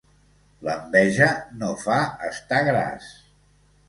L'enveja 0.67 1.27
no 1.59 1.69
fa 1.81 1.97
estar 2.31 2.63
gras. 2.69 3.11